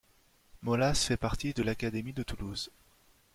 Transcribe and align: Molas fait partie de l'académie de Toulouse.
Molas 0.63 0.95
fait 0.95 1.15
partie 1.15 1.53
de 1.53 1.61
l'académie 1.61 2.11
de 2.11 2.23
Toulouse. 2.23 2.71